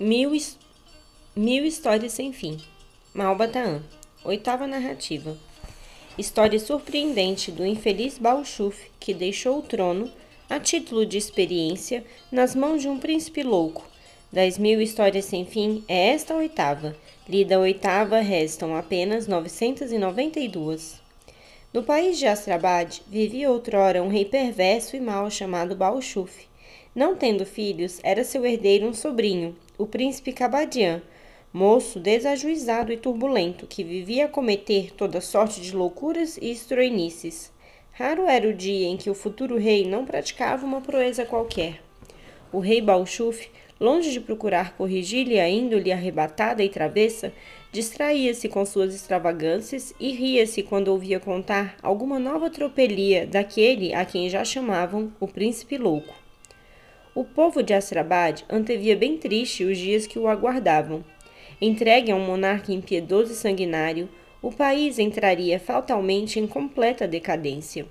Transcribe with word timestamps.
Mil, 0.00 0.30
Mil 1.34 1.64
Histórias 1.64 2.12
Sem 2.12 2.32
Fim. 2.32 2.56
Malbataan. 3.12 3.82
Oitava 4.24 4.64
narrativa. 4.64 5.36
História 6.16 6.60
surpreendente 6.60 7.50
do 7.50 7.66
infeliz 7.66 8.16
Balchuf 8.16 8.92
que 9.00 9.12
deixou 9.12 9.58
o 9.58 9.62
trono, 9.62 10.08
a 10.48 10.60
título 10.60 11.04
de 11.04 11.18
experiência, 11.18 12.04
nas 12.30 12.54
mãos 12.54 12.80
de 12.80 12.88
um 12.88 12.96
príncipe 12.96 13.42
louco. 13.42 13.84
Das 14.32 14.56
mil 14.56 14.80
histórias 14.80 15.24
sem 15.24 15.44
fim 15.44 15.82
é 15.88 16.10
esta 16.10 16.32
a 16.32 16.36
oitava. 16.36 16.96
Lida 17.28 17.56
a 17.56 17.58
oitava, 17.58 18.20
restam 18.20 18.76
apenas 18.76 19.26
992. 19.26 21.00
No 21.74 21.82
país 21.82 22.16
de 22.16 22.26
Astrabad 22.28 23.00
vivia 23.08 23.50
outrora 23.50 24.00
um 24.00 24.08
rei 24.08 24.24
perverso 24.24 24.94
e 24.94 25.00
mau 25.00 25.28
chamado 25.28 25.74
Balchuf. 25.74 26.46
Não 26.94 27.16
tendo 27.16 27.44
filhos, 27.44 27.98
era 28.04 28.22
seu 28.22 28.46
herdeiro 28.46 28.86
um 28.86 28.94
sobrinho, 28.94 29.56
o 29.78 29.86
príncipe 29.86 30.32
Cabadian, 30.32 31.00
moço 31.52 32.00
desajuizado 32.00 32.92
e 32.92 32.96
turbulento, 32.96 33.64
que 33.64 33.84
vivia 33.84 34.24
a 34.24 34.28
cometer 34.28 34.92
toda 34.92 35.20
sorte 35.20 35.60
de 35.60 35.74
loucuras 35.74 36.36
e 36.36 36.50
estroinices. 36.50 37.52
Raro 37.92 38.26
era 38.26 38.48
o 38.48 38.52
dia 38.52 38.88
em 38.88 38.96
que 38.96 39.08
o 39.08 39.14
futuro 39.14 39.56
rei 39.56 39.88
não 39.88 40.04
praticava 40.04 40.66
uma 40.66 40.80
proeza 40.80 41.24
qualquer. 41.24 41.80
O 42.52 42.58
rei 42.58 42.80
Balchuf, 42.80 43.48
longe 43.78 44.10
de 44.10 44.20
procurar 44.20 44.76
corrigir-lhe 44.76 45.38
a 45.38 45.48
índole 45.48 45.92
arrebatada 45.92 46.62
e 46.64 46.68
travessa, 46.68 47.32
distraía-se 47.70 48.48
com 48.48 48.66
suas 48.66 48.92
extravagâncias 48.92 49.94
e 50.00 50.10
ria-se 50.10 50.64
quando 50.64 50.88
ouvia 50.88 51.20
contar 51.20 51.76
alguma 51.80 52.18
nova 52.18 52.50
tropelia 52.50 53.26
daquele 53.26 53.94
a 53.94 54.04
quem 54.04 54.28
já 54.28 54.44
chamavam 54.44 55.12
o 55.20 55.28
príncipe 55.28 55.78
louco. 55.78 56.27
O 57.14 57.24
povo 57.24 57.62
de 57.62 57.74
Astrabad 57.74 58.42
antevia 58.48 58.96
bem 58.96 59.16
triste 59.16 59.64
os 59.64 59.78
dias 59.78 60.06
que 60.06 60.18
o 60.18 60.28
aguardavam. 60.28 61.04
Entregue 61.60 62.12
a 62.12 62.14
um 62.14 62.20
monarca 62.20 62.72
impiedoso 62.72 63.32
e 63.32 63.36
sanguinário, 63.36 64.08
o 64.40 64.52
país 64.52 64.98
entraria 64.98 65.58
fatalmente 65.58 66.38
em 66.38 66.46
completa 66.46 67.08
decadência. 67.08 67.86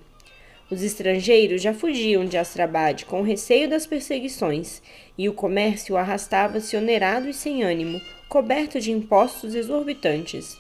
Os 0.70 0.84
estrangeiros 0.84 1.62
já 1.62 1.74
fugiam 1.74 2.26
de 2.26 2.38
Astrabad 2.38 3.06
com 3.06 3.22
receio 3.22 3.70
das 3.70 3.88
perseguições, 3.88 4.82
e 5.18 5.28
o 5.28 5.34
comércio 5.34 5.98
arrastava-se 5.98 6.76
onerado 6.76 7.30
e 7.30 7.34
sem 7.34 7.64
ânimo, 7.64 8.00
coberto 8.30 8.80
de 8.80 8.92
impostos 8.92 9.56
exorbitantes. 9.56 10.58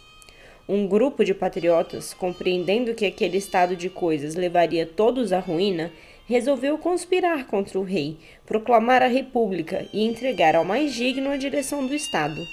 Um 0.67 0.87
grupo 0.87 1.23
de 1.23 1.33
patriotas, 1.33 2.13
compreendendo 2.13 2.93
que 2.93 3.05
aquele 3.05 3.37
estado 3.37 3.75
de 3.75 3.89
coisas 3.89 4.35
levaria 4.35 4.85
todos 4.85 5.31
à 5.31 5.39
ruína, 5.39 5.91
resolveu 6.27 6.77
conspirar 6.77 7.47
contra 7.47 7.79
o 7.79 7.83
rei, 7.83 8.17
proclamar 8.45 9.01
a 9.01 9.07
república 9.07 9.87
e 9.93 10.05
entregar 10.05 10.55
ao 10.55 10.65
mais 10.65 10.93
digno 10.93 11.29
a 11.31 11.37
direção 11.37 11.87
do 11.87 11.95
Estado. 11.95 12.45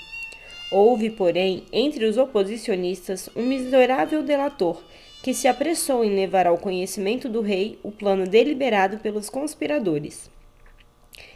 Houve, 0.71 1.11
porém, 1.11 1.65
entre 1.73 2.05
os 2.05 2.17
oposicionistas 2.17 3.29
um 3.35 3.45
miserável 3.45 4.23
delator 4.23 4.81
que 5.23 5.35
se 5.35 5.49
apressou 5.49 6.05
em 6.05 6.15
levar 6.15 6.47
ao 6.47 6.59
conhecimento 6.59 7.29
do 7.29 7.41
rei 7.41 7.79
o 7.83 7.91
plano 7.91 8.27
deliberado 8.27 8.99
pelos 8.99 9.29
conspiradores. 9.29 10.31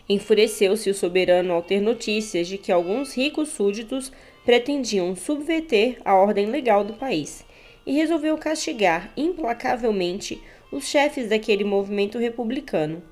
Enfureceu-se 0.08 0.88
o 0.88 0.94
soberano 0.94 1.52
ao 1.52 1.62
ter 1.62 1.80
notícias 1.80 2.46
de 2.46 2.56
que 2.56 2.70
alguns 2.70 3.16
ricos 3.16 3.48
súditos 3.48 4.12
pretendiam 4.44 5.14
subverter 5.16 5.98
a 6.04 6.14
ordem 6.14 6.46
legal 6.46 6.84
do 6.84 6.94
país 6.94 7.44
e 7.84 7.92
resolveu 7.94 8.36
castigar 8.38 9.12
implacavelmente 9.16 10.40
os 10.70 10.86
chefes 10.86 11.28
daquele 11.28 11.64
movimento 11.64 12.18
republicano. 12.18 13.02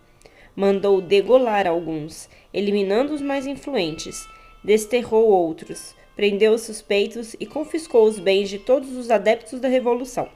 Mandou 0.54 1.00
degolar 1.00 1.66
alguns, 1.66 2.28
eliminando 2.52 3.12
os 3.12 3.20
mais 3.20 3.46
influentes, 3.46 4.26
desterrou 4.64 5.28
outros, 5.28 5.94
prendeu 6.14 6.52
os 6.52 6.62
suspeitos 6.62 7.34
e 7.38 7.46
confiscou 7.46 8.04
os 8.04 8.18
bens 8.18 8.48
de 8.48 8.58
todos 8.58 8.96
os 8.96 9.10
adeptos 9.10 9.60
da 9.60 9.68
revolução. 9.68 10.28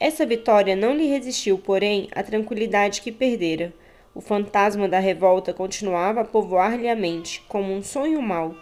Essa 0.00 0.24
vitória 0.24 0.76
não 0.76 0.94
lhe 0.94 1.06
resistiu, 1.06 1.58
porém, 1.58 2.08
à 2.12 2.22
tranquilidade 2.22 3.00
que 3.00 3.10
perdera. 3.10 3.72
O 4.14 4.20
fantasma 4.20 4.88
da 4.88 4.98
revolta 4.98 5.52
continuava 5.52 6.20
a 6.20 6.24
povoar-lhe 6.24 6.88
a 6.88 6.94
mente, 6.94 7.42
como 7.48 7.72
um 7.72 7.82
sonho 7.82 8.22
mau. 8.22 8.54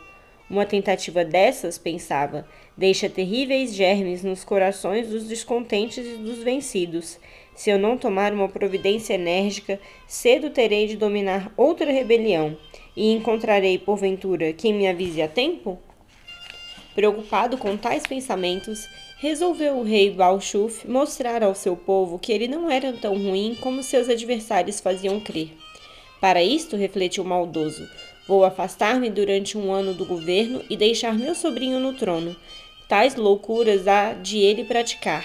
Uma 0.48 0.64
tentativa 0.64 1.24
dessas, 1.24 1.76
pensava, 1.76 2.46
deixa 2.76 3.08
terríveis 3.08 3.74
germes 3.74 4.22
nos 4.22 4.44
corações 4.44 5.08
dos 5.08 5.24
descontentes 5.24 6.06
e 6.06 6.16
dos 6.18 6.38
vencidos, 6.38 7.18
se 7.56 7.70
eu 7.70 7.78
não 7.78 7.96
tomar 7.96 8.32
uma 8.32 8.48
providência 8.48 9.14
enérgica, 9.14 9.80
cedo 10.06 10.50
terei 10.50 10.86
de 10.86 10.96
dominar 10.96 11.52
outra 11.56 11.90
rebelião, 11.90 12.56
e 12.94 13.12
encontrarei, 13.12 13.76
porventura, 13.78 14.52
quem 14.52 14.72
me 14.72 14.86
avise 14.86 15.20
a 15.20 15.26
tempo? 15.26 15.78
Preocupado 16.94 17.58
com 17.58 17.76
tais 17.76 18.06
pensamentos, 18.06 18.86
resolveu 19.18 19.78
o 19.78 19.82
rei 19.82 20.10
Balchuf 20.10 20.88
mostrar 20.88 21.42
ao 21.42 21.54
seu 21.54 21.74
povo 21.74 22.18
que 22.18 22.30
ele 22.30 22.46
não 22.46 22.70
era 22.70 22.92
tão 22.92 23.14
ruim 23.14 23.56
como 23.60 23.82
seus 23.82 24.08
adversários 24.08 24.78
faziam 24.78 25.18
crer. 25.18 25.50
Para 26.20 26.42
isto, 26.42 26.76
refletiu 26.76 27.24
o 27.24 27.26
maldoso, 27.26 27.88
vou 28.26 28.44
afastar-me 28.44 29.10
durante 29.10 29.56
um 29.56 29.72
ano 29.72 29.94
do 29.94 30.04
governo 30.04 30.62
e 30.68 30.76
deixar 30.76 31.14
meu 31.14 31.34
sobrinho 31.34 31.78
no 31.78 31.92
trono. 31.92 32.34
Tais 32.88 33.16
loucuras 33.16 33.86
há 33.86 34.12
de 34.12 34.38
ele 34.38 34.64
praticar, 34.64 35.24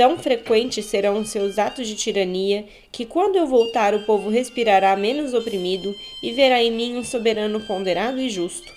Tão 0.00 0.16
frequentes 0.16 0.86
serão 0.86 1.22
seus 1.26 1.58
atos 1.58 1.86
de 1.86 1.94
tirania 1.94 2.64
que, 2.90 3.04
quando 3.04 3.36
eu 3.36 3.46
voltar, 3.46 3.94
o 3.94 4.06
povo 4.06 4.30
respirará 4.30 4.96
menos 4.96 5.34
oprimido 5.34 5.94
e 6.22 6.32
verá 6.32 6.62
em 6.62 6.70
mim 6.70 6.96
um 6.96 7.04
soberano 7.04 7.60
ponderado 7.60 8.18
e 8.18 8.30
justo. 8.30 8.72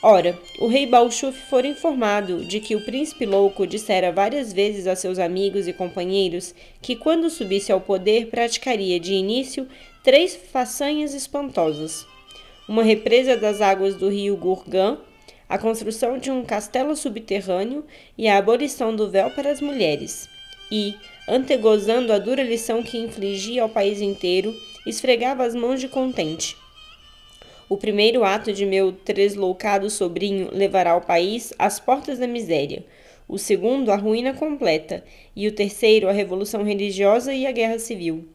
Ora, 0.00 0.38
o 0.60 0.68
rei 0.68 0.86
Balchuf 0.86 1.36
fora 1.50 1.66
informado 1.66 2.44
de 2.44 2.60
que 2.60 2.76
o 2.76 2.84
príncipe 2.84 3.26
louco 3.26 3.66
dissera 3.66 4.12
várias 4.12 4.52
vezes 4.52 4.86
a 4.86 4.94
seus 4.94 5.18
amigos 5.18 5.66
e 5.66 5.72
companheiros 5.72 6.54
que, 6.80 6.94
quando 6.94 7.28
subisse 7.28 7.72
ao 7.72 7.80
poder, 7.80 8.28
praticaria 8.28 9.00
de 9.00 9.14
início 9.14 9.66
três 10.08 10.34
façanhas 10.34 11.12
espantosas: 11.12 12.06
uma 12.66 12.82
represa 12.82 13.36
das 13.36 13.60
águas 13.60 13.94
do 13.94 14.08
rio 14.08 14.34
Gurgan 14.38 14.96
a 15.46 15.58
construção 15.58 16.16
de 16.16 16.30
um 16.30 16.46
castelo 16.46 16.96
subterrâneo 16.96 17.84
e 18.16 18.26
a 18.26 18.38
abolição 18.38 18.96
do 18.96 19.10
véu 19.10 19.30
para 19.32 19.50
as 19.50 19.60
mulheres. 19.60 20.26
E, 20.72 20.94
antegozando 21.28 22.10
a 22.10 22.18
dura 22.18 22.42
lição 22.42 22.82
que 22.82 22.96
infligia 22.96 23.62
ao 23.62 23.68
país 23.68 24.00
inteiro, 24.00 24.54
esfregava 24.86 25.44
as 25.44 25.54
mãos 25.54 25.78
de 25.78 25.88
contente. 25.88 26.56
O 27.68 27.76
primeiro 27.76 28.24
ato 28.24 28.50
de 28.50 28.64
meu 28.64 28.92
tresloucado 28.92 29.90
sobrinho 29.90 30.48
levará 30.50 30.96
o 30.96 31.02
país 31.02 31.52
às 31.58 31.78
portas 31.78 32.18
da 32.18 32.26
miséria, 32.26 32.82
o 33.28 33.36
segundo, 33.36 33.92
a 33.92 33.96
ruína 33.96 34.32
completa, 34.32 35.04
e 35.36 35.46
o 35.46 35.52
terceiro, 35.52 36.08
a 36.08 36.12
revolução 36.12 36.62
religiosa 36.62 37.34
e 37.34 37.46
a 37.46 37.52
guerra 37.52 37.78
civil. 37.78 38.26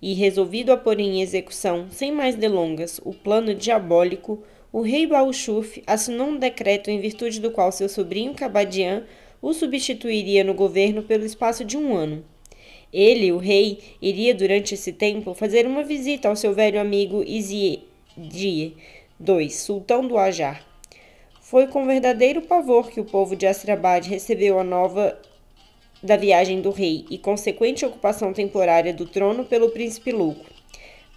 E, 0.00 0.14
resolvido 0.14 0.72
a 0.72 0.76
pôr 0.76 1.00
em 1.00 1.22
execução, 1.22 1.86
sem 1.90 2.12
mais 2.12 2.34
delongas, 2.34 3.00
o 3.04 3.12
plano 3.12 3.54
diabólico, 3.54 4.42
o 4.72 4.82
rei 4.82 5.06
Balchuf 5.06 5.82
assinou 5.86 6.28
um 6.28 6.38
decreto 6.38 6.90
em 6.90 7.00
virtude 7.00 7.40
do 7.40 7.50
qual 7.50 7.72
seu 7.72 7.88
sobrinho 7.88 8.34
Cabadian 8.34 9.04
o 9.40 9.52
substituiria 9.52 10.44
no 10.44 10.54
governo 10.54 11.02
pelo 11.02 11.24
espaço 11.24 11.64
de 11.64 11.76
um 11.76 11.94
ano. 11.94 12.24
Ele, 12.92 13.32
o 13.32 13.38
rei, 13.38 13.78
iria 14.00 14.34
durante 14.34 14.74
esse 14.74 14.92
tempo 14.92 15.34
fazer 15.34 15.66
uma 15.66 15.82
visita 15.82 16.28
ao 16.28 16.36
seu 16.36 16.52
velho 16.52 16.80
amigo 16.80 17.22
Izie 17.22 17.82
II, 18.18 19.50
sultão 19.50 20.06
do 20.06 20.18
Ajar. 20.18 20.64
Foi 21.40 21.66
com 21.66 21.86
verdadeiro 21.86 22.42
pavor 22.42 22.90
que 22.90 23.00
o 23.00 23.04
povo 23.04 23.36
de 23.36 23.46
Astrabad 23.46 24.06
recebeu 24.06 24.58
a 24.58 24.64
nova 24.64 25.16
da 26.02 26.16
viagem 26.16 26.60
do 26.60 26.70
rei 26.70 27.04
e 27.10 27.18
consequente 27.18 27.84
ocupação 27.84 28.32
temporária 28.32 28.92
do 28.92 29.06
trono 29.06 29.44
pelo 29.44 29.70
príncipe 29.70 30.12
Luco. 30.12 30.44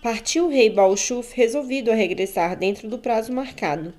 Partiu 0.01 0.45
o 0.45 0.49
rei 0.49 0.69
Balchuf 0.69 1.35
resolvido 1.35 1.91
a 1.91 1.95
regressar 1.95 2.57
dentro 2.57 2.87
do 2.87 2.97
prazo 2.97 3.33
marcado. 3.33 3.93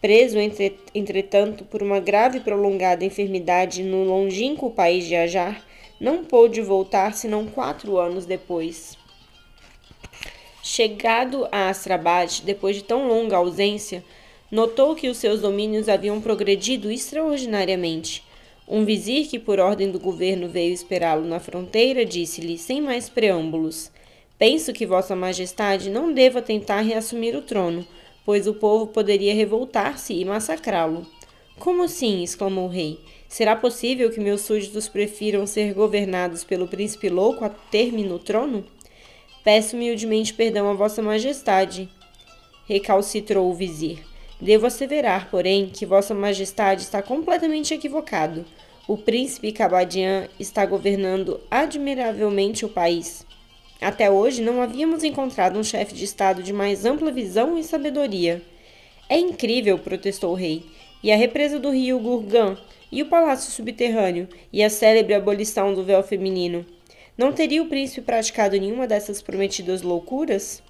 Preso, 0.00 0.38
entre, 0.38 0.78
entretanto, 0.94 1.64
por 1.64 1.82
uma 1.82 2.00
grave 2.00 2.38
e 2.38 2.40
prolongada 2.40 3.04
enfermidade 3.04 3.82
no 3.82 4.04
longínquo 4.04 4.70
país 4.70 5.06
de 5.06 5.14
Ajar, 5.14 5.64
não 6.00 6.24
pôde 6.24 6.60
voltar 6.60 7.14
senão 7.14 7.46
quatro 7.46 7.98
anos 7.98 8.26
depois. 8.26 8.96
Chegado 10.62 11.46
a 11.52 11.68
Astrabad, 11.68 12.40
depois 12.42 12.76
de 12.76 12.84
tão 12.84 13.06
longa 13.06 13.36
ausência, 13.36 14.02
notou 14.50 14.94
que 14.94 15.08
os 15.08 15.18
seus 15.18 15.40
domínios 15.40 15.88
haviam 15.88 16.20
progredido 16.20 16.90
extraordinariamente. 16.90 18.24
Um 18.66 18.84
vizir 18.84 19.26
que, 19.26 19.38
por 19.38 19.60
ordem 19.60 19.90
do 19.90 20.00
governo, 20.00 20.48
veio 20.48 20.72
esperá-lo 20.72 21.26
na 21.26 21.38
fronteira, 21.38 22.04
disse-lhe, 22.04 22.56
sem 22.56 22.80
mais 22.80 23.08
preâmbulos: 23.08 23.90
Penso 24.38 24.72
que 24.72 24.86
Vossa 24.86 25.14
Majestade 25.14 25.90
não 25.90 26.12
deva 26.12 26.40
tentar 26.40 26.80
reassumir 26.80 27.36
o 27.36 27.42
trono, 27.42 27.86
pois 28.24 28.46
o 28.46 28.54
povo 28.54 28.86
poderia 28.86 29.34
revoltar-se 29.34 30.14
e 30.14 30.24
massacrá-lo. 30.24 31.06
Como 31.58 31.82
assim? 31.82 32.22
exclamou 32.22 32.66
o 32.66 32.70
rei. 32.70 32.98
Será 33.28 33.54
possível 33.54 34.10
que 34.10 34.20
meus 34.20 34.42
súditos 34.42 34.88
prefiram 34.88 35.46
ser 35.46 35.74
governados 35.74 36.42
pelo 36.42 36.66
príncipe 36.66 37.08
louco 37.08 37.44
a 37.44 37.48
ter-me 37.48 38.02
no 38.02 38.18
trono? 38.18 38.64
Peço 39.44 39.76
humildemente 39.76 40.32
perdão 40.32 40.70
a 40.70 40.72
Vossa 40.72 41.02
Majestade, 41.02 41.88
recalcitrou 42.66 43.50
o 43.50 43.54
vizir. 43.54 44.13
Devo 44.44 44.66
asseverar, 44.66 45.30
porém, 45.30 45.70
que 45.70 45.86
Vossa 45.86 46.12
Majestade 46.12 46.82
está 46.82 47.00
completamente 47.00 47.72
equivocado. 47.72 48.44
O 48.86 48.94
príncipe 48.94 49.50
Cabadian 49.50 50.28
está 50.38 50.66
governando 50.66 51.40
admiravelmente 51.50 52.62
o 52.62 52.68
país. 52.68 53.24
Até 53.80 54.10
hoje 54.10 54.42
não 54.42 54.60
havíamos 54.60 55.02
encontrado 55.02 55.58
um 55.58 55.64
chefe 55.64 55.94
de 55.94 56.04
Estado 56.04 56.42
de 56.42 56.52
mais 56.52 56.84
ampla 56.84 57.10
visão 57.10 57.56
e 57.56 57.64
sabedoria. 57.64 58.42
É 59.08 59.18
incrível, 59.18 59.78
protestou 59.78 60.32
o 60.32 60.36
rei. 60.36 60.62
E 61.02 61.10
a 61.10 61.16
represa 61.16 61.58
do 61.58 61.70
rio 61.70 61.98
Gurgan, 61.98 62.58
e 62.92 63.00
o 63.00 63.06
palácio 63.06 63.50
subterrâneo, 63.50 64.28
e 64.52 64.62
a 64.62 64.68
célebre 64.68 65.14
abolição 65.14 65.72
do 65.72 65.82
véu 65.82 66.02
feminino. 66.02 66.66
Não 67.16 67.32
teria 67.32 67.62
o 67.62 67.68
príncipe 67.70 68.02
praticado 68.02 68.60
nenhuma 68.60 68.86
dessas 68.86 69.22
prometidas 69.22 69.80
loucuras? 69.80 70.62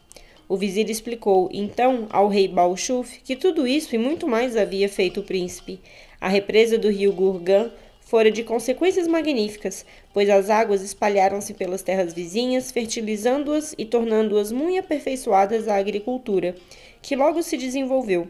O 0.49 0.57
vizir 0.57 0.91
explicou, 0.91 1.49
então, 1.53 2.07
ao 2.11 2.29
rei 2.29 2.47
Balchuf 2.47 3.21
que 3.25 3.35
tudo 3.35 3.67
isso 3.67 3.95
e 3.95 3.99
muito 3.99 4.29
mais 4.29 4.57
havia 4.57 4.89
feito 4.89 5.21
o 5.21 5.25
príncipe. 5.25 5.81
A 6.21 6.29
represa 6.29 6.77
do 6.77 6.91
rio 6.91 7.13
Gurgan 7.13 7.71
fora 8.05 8.31
de 8.31 8.45
consequências 8.45 9.09
magníficas, 9.09 9.85
pois 10.13 10.29
as 10.29 10.51
águas 10.51 10.83
espalharam-se 10.83 11.55
pelas 11.55 11.83
terras 11.83 12.13
vizinhas, 12.13 12.71
fertilizando-as 12.71 13.75
e 13.79 13.85
tornando-as 13.85 14.53
muito 14.53 14.79
aperfeiçoadas 14.79 15.67
à 15.67 15.77
agricultura, 15.77 16.55
que 17.01 17.17
logo 17.17 17.43
se 17.43 17.57
desenvolveu. 17.57 18.29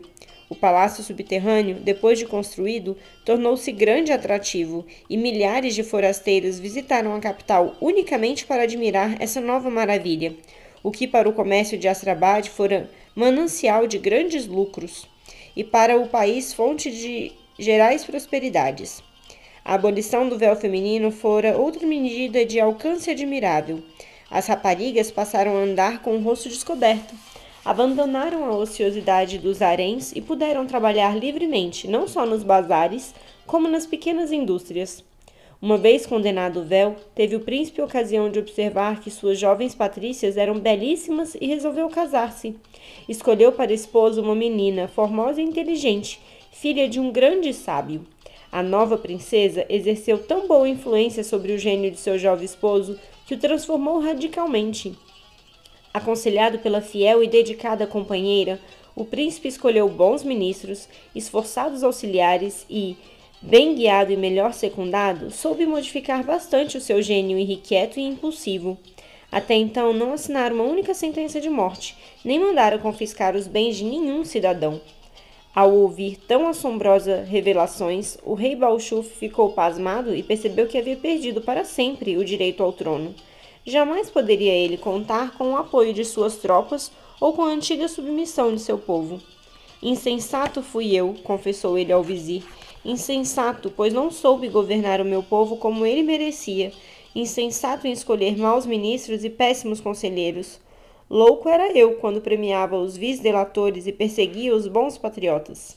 O 0.48 0.54
palácio 0.54 1.02
subterrâneo, 1.02 1.76
depois 1.80 2.18
de 2.18 2.26
construído, 2.26 2.96
tornou-se 3.24 3.70
grande 3.72 4.12
atrativo, 4.12 4.86
e 5.10 5.16
milhares 5.16 5.74
de 5.74 5.82
forasteiros 5.82 6.60
visitaram 6.60 7.14
a 7.14 7.20
capital 7.20 7.74
unicamente 7.80 8.46
para 8.46 8.62
admirar 8.62 9.20
essa 9.20 9.40
nova 9.40 9.68
maravilha, 9.68 10.36
o 10.84 10.92
que 10.92 11.08
para 11.08 11.28
o 11.28 11.32
comércio 11.32 11.76
de 11.76 11.88
Astrabad 11.88 12.46
fora 12.48 12.88
manancial 13.16 13.88
de 13.88 13.98
grandes 13.98 14.46
lucros, 14.46 15.08
e 15.56 15.64
para 15.64 15.96
o 15.98 16.06
país 16.06 16.54
fonte 16.54 16.90
de 16.92 17.32
gerais 17.58 18.04
prosperidades. 18.04 19.02
A 19.64 19.74
abolição 19.74 20.28
do 20.28 20.38
véu 20.38 20.54
feminino 20.54 21.10
fora 21.10 21.58
outra 21.58 21.84
medida 21.84 22.44
de 22.44 22.60
alcance 22.60 23.10
admirável. 23.10 23.82
As 24.30 24.46
raparigas 24.46 25.10
passaram 25.10 25.56
a 25.56 25.60
andar 25.60 26.02
com 26.02 26.16
o 26.16 26.22
rosto 26.22 26.48
descoberto 26.48 27.12
abandonaram 27.64 28.44
a 28.44 28.54
ociosidade 28.56 29.38
dos 29.38 29.62
haréns 29.62 30.12
e 30.14 30.20
puderam 30.20 30.66
trabalhar 30.66 31.16
livremente, 31.16 31.88
não 31.88 32.06
só 32.06 32.26
nos 32.26 32.42
bazares, 32.42 33.14
como 33.46 33.68
nas 33.68 33.86
pequenas 33.86 34.30
indústrias. 34.30 35.02
Uma 35.62 35.78
vez 35.78 36.04
condenado 36.04 36.60
o 36.60 36.64
véu, 36.64 36.96
teve 37.14 37.36
o 37.36 37.40
príncipe 37.40 37.80
ocasião 37.80 38.30
de 38.30 38.38
observar 38.38 39.00
que 39.00 39.10
suas 39.10 39.38
jovens 39.38 39.74
patrícias 39.74 40.36
eram 40.36 40.58
belíssimas 40.58 41.34
e 41.40 41.46
resolveu 41.46 41.88
casar-se. 41.88 42.56
Escolheu 43.08 43.52
para 43.52 43.72
esposa 43.72 44.20
uma 44.20 44.34
menina 44.34 44.88
formosa 44.88 45.40
e 45.40 45.44
inteligente, 45.44 46.20
filha 46.52 46.88
de 46.88 47.00
um 47.00 47.10
grande 47.10 47.52
sábio. 47.52 48.06
A 48.52 48.62
nova 48.62 48.96
princesa 48.96 49.66
exerceu 49.68 50.18
tão 50.18 50.46
boa 50.46 50.68
influência 50.68 51.24
sobre 51.24 51.52
o 51.52 51.58
gênio 51.58 51.90
de 51.90 51.98
seu 51.98 52.18
jovem 52.18 52.44
esposo 52.44 52.98
que 53.26 53.34
o 53.34 53.38
transformou 53.38 53.98
radicalmente. 54.00 54.94
Aconselhado 55.92 56.58
pela 56.58 56.80
fiel 56.80 57.22
e 57.22 57.26
dedicada 57.26 57.86
companheira, 57.86 58.60
o 58.94 59.04
príncipe 59.04 59.48
escolheu 59.48 59.88
bons 59.88 60.22
ministros, 60.22 60.88
esforçados 61.14 61.82
auxiliares 61.82 62.64
e, 62.70 62.96
bem 63.44 63.74
guiado 63.74 64.10
e 64.10 64.16
melhor 64.16 64.54
secundado, 64.54 65.30
soube 65.30 65.66
modificar 65.66 66.24
bastante 66.24 66.78
o 66.78 66.80
seu 66.80 67.02
gênio 67.02 67.38
irrequieto 67.38 68.00
e 68.00 68.02
impulsivo. 68.02 68.78
Até 69.30 69.54
então 69.54 69.92
não 69.92 70.14
assinaram 70.14 70.56
uma 70.56 70.64
única 70.64 70.94
sentença 70.94 71.38
de 71.40 71.50
morte, 71.50 71.94
nem 72.24 72.38
mandaram 72.38 72.78
confiscar 72.78 73.36
os 73.36 73.46
bens 73.46 73.76
de 73.76 73.84
nenhum 73.84 74.24
cidadão. 74.24 74.80
Ao 75.54 75.72
ouvir 75.72 76.16
tão 76.26 76.48
assombrosas 76.48 77.28
revelações, 77.28 78.16
o 78.24 78.32
rei 78.34 78.56
Balchuf 78.56 79.10
ficou 79.18 79.52
pasmado 79.52 80.14
e 80.14 80.22
percebeu 80.22 80.66
que 80.66 80.78
havia 80.78 80.96
perdido 80.96 81.42
para 81.42 81.64
sempre 81.64 82.16
o 82.16 82.24
direito 82.24 82.62
ao 82.62 82.72
trono. 82.72 83.14
Jamais 83.64 84.08
poderia 84.08 84.52
ele 84.52 84.78
contar 84.78 85.36
com 85.36 85.52
o 85.52 85.56
apoio 85.56 85.92
de 85.92 86.04
suas 86.04 86.36
tropas 86.36 86.90
ou 87.20 87.34
com 87.34 87.42
a 87.42 87.48
antiga 87.48 87.88
submissão 87.88 88.54
de 88.54 88.60
seu 88.60 88.78
povo. 88.78 89.20
Insensato 89.82 90.62
fui 90.62 90.94
eu, 90.94 91.14
confessou 91.22 91.78
ele 91.78 91.92
ao 91.92 92.02
vizir. 92.02 92.42
Insensato, 92.84 93.70
pois 93.70 93.92
não 93.92 94.10
soube 94.10 94.48
governar 94.48 95.00
o 95.00 95.04
meu 95.04 95.22
povo 95.22 95.56
como 95.56 95.86
ele 95.86 96.02
merecia. 96.02 96.72
Insensato 97.14 97.86
em 97.86 97.92
escolher 97.92 98.36
maus 98.36 98.66
ministros 98.66 99.24
e 99.24 99.30
péssimos 99.30 99.80
conselheiros. 99.80 100.60
Louco 101.08 101.48
era 101.48 101.70
eu 101.72 101.94
quando 101.94 102.20
premiava 102.20 102.76
os 102.76 102.96
vis 102.96 103.20
delatores 103.20 103.86
e 103.86 103.92
perseguia 103.92 104.54
os 104.54 104.66
bons 104.66 104.98
patriotas. 104.98 105.76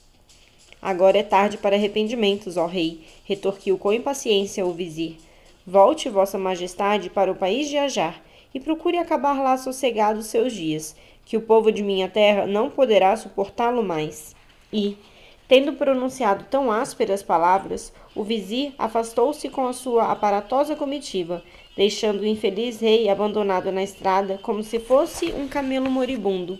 Agora 0.81 1.17
é 1.17 1.23
tarde 1.23 1.57
para 1.57 1.75
arrependimentos, 1.75 2.57
ó 2.57 2.65
rei, 2.65 3.01
retorquiu 3.23 3.77
com 3.77 3.93
impaciência 3.93 4.65
o 4.65 4.73
vizir. 4.73 5.17
Volte, 5.65 6.09
Vossa 6.09 6.37
Majestade, 6.37 7.09
para 7.09 7.31
o 7.31 7.35
país 7.35 7.67
de 7.67 7.77
Ajar 7.77 8.23
e 8.53 8.59
procure 8.59 8.97
acabar 8.97 9.41
lá 9.41 9.57
sossegado 9.57 10.21
seus 10.21 10.53
dias, 10.53 10.95
que 11.25 11.35
o 11.35 11.41
povo 11.41 11.71
de 11.71 11.83
minha 11.83 12.07
terra 12.07 12.47
não 12.47 12.69
poderá 12.69 13.15
suportá-lo 13.17 13.83
mais. 13.83 14.35
E, 14.71 14.97
tendo 15.47 15.73
pronunciado 15.73 16.45
tão 16.49 16.71
ásperas 16.71 17.23
palavras, 17.23 17.93
o 18.13 18.23
vizir 18.23 18.73
afastou-se 18.77 19.47
com 19.49 19.65
a 19.65 19.73
sua 19.73 20.11
aparatosa 20.11 20.75
comitiva, 20.75 21.43
deixando 21.75 22.21
o 22.21 22.27
infeliz 22.27 22.81
rei 22.81 23.07
abandonado 23.07 23.71
na 23.71 23.83
estrada 23.83 24.39
como 24.41 24.63
se 24.63 24.79
fosse 24.79 25.27
um 25.27 25.47
camelo 25.47 25.89
moribundo. 25.89 26.59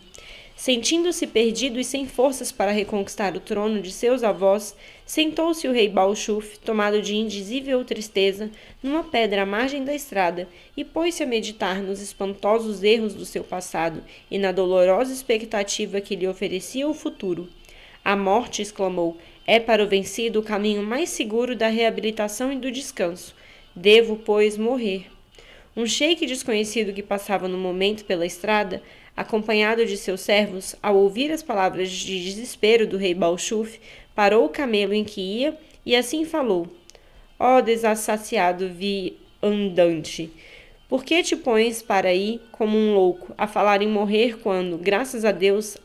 Sentindo-se 0.55 1.27
perdido 1.27 1.79
e 1.79 1.83
sem 1.83 2.07
forças 2.07 2.51
para 2.51 2.71
reconquistar 2.71 3.35
o 3.35 3.39
trono 3.39 3.79
de 3.79 3.91
seus 3.91 4.23
avós, 4.23 4.75
sentou-se 5.05 5.67
o 5.67 5.71
rei 5.71 5.87
Balchuf, 5.87 6.57
tomado 6.57 6.99
de 6.99 7.15
indizível 7.15 7.85
tristeza, 7.85 8.49
numa 8.81 9.03
pedra 9.03 9.43
à 9.43 9.45
margem 9.45 9.83
da 9.83 9.93
estrada 9.93 10.49
e 10.75 10.83
pôs-se 10.83 11.21
a 11.21 11.27
meditar 11.27 11.83
nos 11.83 12.01
espantosos 12.01 12.81
erros 12.81 13.13
do 13.13 13.23
seu 13.23 13.43
passado 13.43 14.03
e 14.31 14.39
na 14.39 14.51
dolorosa 14.51 15.13
expectativa 15.13 16.01
que 16.01 16.15
lhe 16.15 16.27
oferecia 16.27 16.87
o 16.87 16.93
futuro. 16.93 17.47
A 18.07 18.15
morte, 18.15 18.61
exclamou, 18.61 19.17
é 19.45 19.59
para 19.59 19.83
o 19.83 19.85
vencido 19.85 20.39
o 20.39 20.41
caminho 20.41 20.81
mais 20.81 21.09
seguro 21.09 21.57
da 21.57 21.67
reabilitação 21.67 22.53
e 22.53 22.55
do 22.55 22.71
descanso. 22.71 23.35
Devo, 23.75 24.15
pois, 24.15 24.57
morrer. 24.57 25.07
Um 25.75 25.85
sheik 25.85 26.25
desconhecido 26.25 26.93
que 26.93 27.03
passava 27.03 27.49
no 27.49 27.57
momento 27.57 28.05
pela 28.05 28.25
estrada 28.25 28.81
acompanhado 29.13 29.85
de 29.85 29.97
seus 29.97 30.21
servos, 30.21 30.73
ao 30.81 30.95
ouvir 30.95 31.33
as 31.33 31.43
palavras 31.43 31.89
de 31.89 32.23
desespero 32.23 32.87
do 32.87 32.95
rei 32.95 33.13
Balchuf, 33.13 33.77
parou 34.15 34.45
o 34.45 34.49
camelo 34.49 34.93
em 34.93 35.03
que 35.03 35.19
ia 35.19 35.57
e 35.85 35.93
assim 35.93 36.23
falou: 36.23 36.65
Ó 37.37 37.57
oh, 37.57 37.61
desassaciado 37.61 38.69
viandante, 38.69 40.31
por 40.87 41.03
que 41.03 41.21
te 41.23 41.35
pões 41.35 41.81
para 41.81 42.07
aí 42.07 42.39
como 42.53 42.77
um 42.77 42.93
louco, 42.95 43.35
a 43.37 43.47
falar 43.47 43.81
em 43.81 43.89
morrer 43.89 44.39
quando, 44.39 44.77
graças 44.77 45.25
a 45.25 45.33
Deus, 45.33 45.77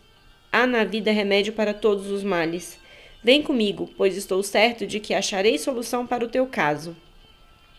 há 0.53 0.67
na 0.67 0.85
vida 0.85 1.11
remédio 1.11 1.55
para 1.55 1.73
todos 1.73 2.09
os 2.09 2.23
males? 2.23 2.79
Vem 3.25 3.43
comigo, 3.43 3.89
pois 3.97 4.17
estou 4.17 4.43
certo 4.43 4.87
de 4.87 5.01
que 5.01 5.15
acharei 5.15 5.57
solução 5.57 6.07
para 6.07 6.25
o 6.25 6.29
teu 6.29 6.47
caso. 6.47 6.95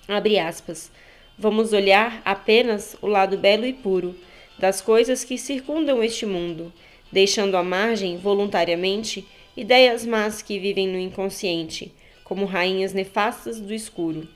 Abre 0.08 0.40
aspas. 0.40 0.92
Vamos 1.38 1.72
olhar 1.74 2.22
apenas 2.26 2.96
o 3.02 3.08
lado 3.08 3.38
belo 3.38 3.66
e 3.66 3.74
puro 3.74 4.16
das 4.58 4.82
coisas 4.82 5.24
que 5.24 5.38
circundam 5.38 6.04
este 6.04 6.26
mundo, 6.26 6.72
deixando 7.12 7.58
à 7.58 7.64
margem, 7.64 8.18
voluntariamente, 8.18 9.26
ideias 9.56 10.06
más 10.06 10.42
que 10.42 10.60
vivem 10.60 10.88
no 10.88 10.98
inconsciente, 10.98 11.92
como 12.24 12.46
rainhas 12.46 12.94
nefastas 12.94 13.60
do 13.60 13.74
escuro. 13.74 14.28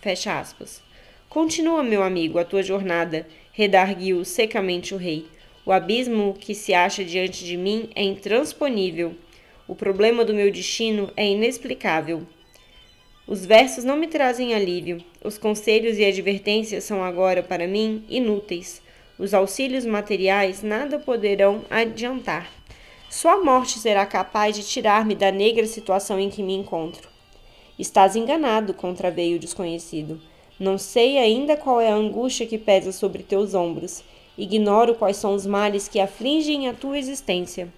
Fecha 0.00 0.38
aspas. 0.38 0.82
Continua, 1.28 1.82
meu 1.82 2.02
amigo, 2.02 2.38
a 2.38 2.44
tua 2.44 2.62
jornada, 2.62 3.26
redarguiu 3.52 4.24
secamente 4.24 4.94
o 4.94 4.98
rei. 4.98 5.26
O 5.66 5.72
abismo 5.72 6.32
que 6.38 6.54
se 6.54 6.72
acha 6.72 7.04
diante 7.04 7.44
de 7.44 7.56
mim 7.56 7.90
é 7.96 8.04
intransponível. 8.04 9.16
O 9.66 9.74
problema 9.74 10.24
do 10.24 10.32
meu 10.32 10.48
destino 10.48 11.10
é 11.16 11.26
inexplicável. 11.26 12.22
Os 13.26 13.44
versos 13.44 13.82
não 13.82 13.96
me 13.96 14.06
trazem 14.06 14.54
alívio. 14.54 15.02
Os 15.24 15.36
conselhos 15.36 15.98
e 15.98 16.04
advertências 16.04 16.84
são 16.84 17.02
agora, 17.02 17.42
para 17.42 17.66
mim, 17.66 18.04
inúteis. 18.08 18.80
Os 19.18 19.34
auxílios 19.34 19.84
materiais 19.84 20.62
nada 20.62 21.00
poderão 21.00 21.64
adiantar. 21.68 22.48
Só 23.10 23.30
a 23.30 23.44
morte 23.44 23.80
será 23.80 24.06
capaz 24.06 24.54
de 24.54 24.62
tirar-me 24.62 25.16
da 25.16 25.32
negra 25.32 25.66
situação 25.66 26.20
em 26.20 26.30
que 26.30 26.44
me 26.44 26.54
encontro. 26.54 27.08
Estás 27.76 28.14
enganado, 28.14 28.72
contraveio 28.72 29.34
o 29.34 29.40
desconhecido. 29.40 30.20
Não 30.60 30.78
sei 30.78 31.18
ainda 31.18 31.56
qual 31.56 31.80
é 31.80 31.88
a 31.88 31.94
angústia 31.96 32.46
que 32.46 32.56
pesa 32.56 32.92
sobre 32.92 33.24
teus 33.24 33.52
ombros. 33.52 34.04
Ignoro 34.38 34.94
quais 34.94 35.16
são 35.16 35.34
os 35.34 35.46
males 35.46 35.88
que 35.88 35.98
afligem 35.98 36.68
a 36.68 36.74
tua 36.74 36.98
existência. 36.98 37.72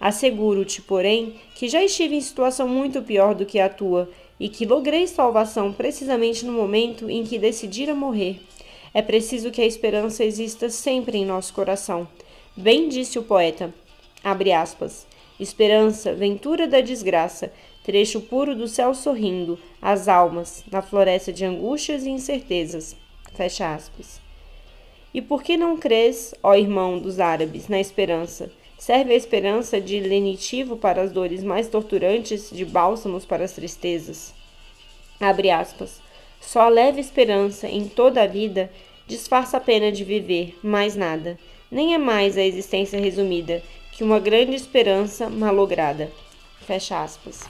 Asseguro-te, 0.00 0.82
porém, 0.82 1.34
que 1.54 1.68
já 1.68 1.82
estive 1.82 2.14
em 2.14 2.20
situação 2.20 2.68
muito 2.68 3.02
pior 3.02 3.34
do 3.34 3.46
que 3.46 3.58
a 3.58 3.68
tua 3.68 4.08
e 4.38 4.48
que 4.48 4.66
logrei 4.66 5.06
salvação 5.06 5.72
precisamente 5.72 6.44
no 6.44 6.52
momento 6.52 7.08
em 7.08 7.24
que 7.24 7.38
decidira 7.38 7.94
morrer. 7.94 8.40
É 8.92 9.02
preciso 9.02 9.50
que 9.50 9.60
a 9.60 9.66
esperança 9.66 10.24
exista 10.24 10.68
sempre 10.70 11.18
em 11.18 11.24
nosso 11.24 11.52
coração. 11.52 12.06
Bem 12.56 12.88
disse 12.88 13.18
o 13.18 13.22
poeta. 13.22 13.74
Abre 14.22 14.52
aspas. 14.52 15.06
Esperança, 15.38 16.14
ventura 16.14 16.68
da 16.68 16.80
desgraça, 16.80 17.52
trecho 17.82 18.20
puro 18.20 18.54
do 18.54 18.68
céu 18.68 18.94
sorrindo, 18.94 19.58
as 19.82 20.06
almas, 20.06 20.64
na 20.70 20.80
floresta 20.80 21.32
de 21.32 21.44
angústias 21.44 22.04
e 22.04 22.10
incertezas. 22.10 22.96
Fecha 23.34 23.74
aspas. 23.74 24.23
E 25.14 25.22
por 25.22 25.44
que 25.44 25.56
não 25.56 25.76
crês, 25.76 26.34
ó 26.42 26.56
irmão 26.56 26.98
dos 26.98 27.20
árabes, 27.20 27.68
na 27.68 27.78
esperança? 27.78 28.50
Serve 28.76 29.14
a 29.14 29.16
esperança 29.16 29.80
de 29.80 30.00
lenitivo 30.00 30.76
para 30.76 31.00
as 31.00 31.12
dores 31.12 31.44
mais 31.44 31.68
torturantes, 31.68 32.50
de 32.50 32.64
bálsamos 32.64 33.24
para 33.24 33.44
as 33.44 33.52
tristezas. 33.52 34.34
Abre 35.20 35.50
aspas. 35.50 36.02
Só 36.40 36.62
a 36.62 36.68
leve 36.68 37.00
esperança 37.00 37.68
em 37.68 37.88
toda 37.88 38.22
a 38.22 38.26
vida 38.26 38.70
disfarça 39.06 39.58
a 39.58 39.60
pena 39.60 39.92
de 39.92 40.02
viver, 40.02 40.58
mais 40.62 40.96
nada. 40.96 41.38
Nem 41.70 41.94
é 41.94 41.98
mais 41.98 42.36
a 42.36 42.42
existência 42.42 43.00
resumida 43.00 43.62
que 43.92 44.02
uma 44.02 44.18
grande 44.18 44.56
esperança 44.56 45.30
malograda. 45.30 46.10
Fecha 46.66 47.00
aspas. 47.00 47.44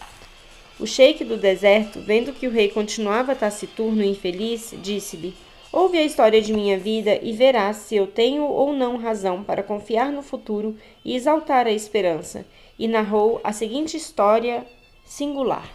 O 0.78 0.87
sheik 0.87 1.25
do 1.25 1.38
deserto, 1.38 1.99
vendo 2.00 2.33
que 2.33 2.47
o 2.47 2.50
rei 2.50 2.68
continuava 2.68 3.35
taciturno 3.35 4.02
e 4.02 4.11
infeliz, 4.11 4.75
disse-lhe: 4.83 5.35
Ouve 5.76 5.99
a 5.99 6.04
história 6.04 6.40
de 6.40 6.52
minha 6.52 6.78
vida 6.78 7.19
e 7.21 7.33
verás 7.33 7.78
se 7.78 7.97
eu 7.97 8.07
tenho 8.07 8.45
ou 8.45 8.73
não 8.73 8.97
razão 8.97 9.43
para 9.43 9.61
confiar 9.61 10.12
no 10.12 10.23
futuro 10.23 10.76
e 11.04 11.16
exaltar 11.16 11.66
a 11.66 11.73
esperança. 11.73 12.47
E 12.78 12.87
narrou 12.87 13.40
a 13.43 13.52
seguinte 13.52 13.97
história 13.97 14.64
singular. 15.04 15.69